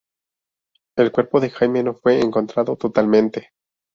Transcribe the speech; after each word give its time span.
El 0.97 1.11
cuerpo 1.11 1.39
de 1.39 1.51
Jaime 1.51 1.83
no 1.83 1.93
fue 1.93 2.19
encontrado 2.21 2.75
totalmente. 2.75 3.49